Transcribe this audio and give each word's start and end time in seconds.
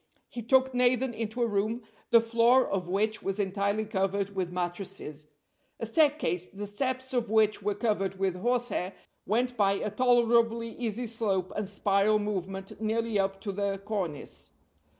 He 0.29 0.41
took 0.41 0.73
Nathan 0.73 1.13
into 1.13 1.43
a 1.43 1.47
room, 1.47 1.83
the 2.09 2.19
floor 2.21 2.67
of 2.67 2.89
which 2.89 3.21
was 3.21 3.37
entirely 3.37 3.85
covered 3.85 4.35
with 4.35 4.51
mattresses. 4.51 5.27
A 5.79 5.85
staircase, 5.85 6.49
the 6.49 6.65
steps 6.65 7.13
of 7.13 7.29
which 7.29 7.61
were 7.61 7.75
covered 7.75 8.17
with 8.17 8.35
horsehair, 8.37 8.95
went 9.27 9.55
by 9.55 9.73
a 9.73 9.91
tolerably 9.91 10.69
easy 10.69 11.05
slope 11.05 11.51
and 11.55 11.69
spiral 11.69 12.17
movement 12.17 12.81
nearly 12.81 13.19
up 13.19 13.39
to 13.41 13.51
the 13.51 13.77
cornice. 13.85 14.53